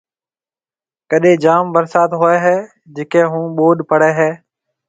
ڪڏَي 1.11 1.33
جام 1.43 1.63
ڀرسات 1.73 2.11
ھوئيَ 2.19 2.37
ھيََََ 2.45 2.57
جڪيَ 2.95 3.21
ھون 3.31 3.45
ٻوڏ 3.57 3.77
پڙَي 3.89 4.11
ھيََََ 4.19 4.29